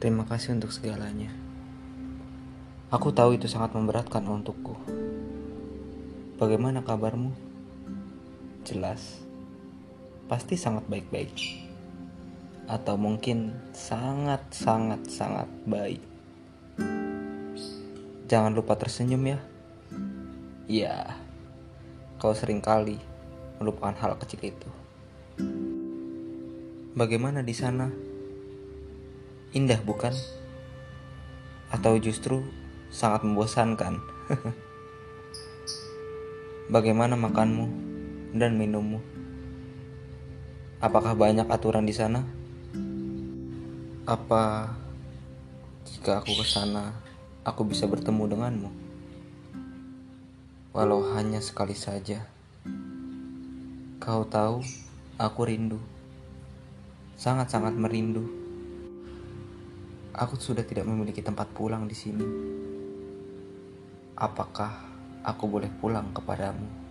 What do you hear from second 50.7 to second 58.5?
Walau hanya sekali saja. Kau tahu, aku rindu. Sangat-sangat merindu.